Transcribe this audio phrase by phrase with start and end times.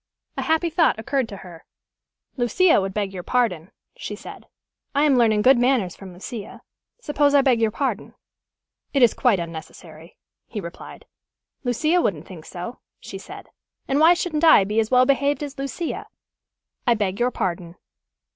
[0.35, 1.63] A happy thought occurred to her.
[2.35, 4.47] "Lucia would beg your pardon," she said.
[4.95, 6.63] "I am learning good manners from Lucia.
[6.99, 8.15] Suppose I beg your pardon."
[8.95, 10.17] "It is quite unnecessary,"
[10.47, 11.05] he replied.
[11.63, 13.49] "Lucia wouldn't think so," she said.
[13.87, 16.07] "And why shouldn't I be as well behaved as Lucia?
[16.87, 17.75] I beg your pardon."